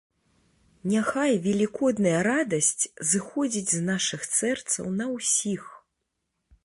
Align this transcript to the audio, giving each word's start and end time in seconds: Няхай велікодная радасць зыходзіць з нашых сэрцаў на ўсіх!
Няхай 0.93 1.33
велікодная 1.43 2.19
радасць 2.29 2.83
зыходзіць 3.11 3.69
з 3.77 3.83
нашых 3.91 4.21
сэрцаў 4.39 4.85
на 5.03 5.09
ўсіх! 5.15 5.63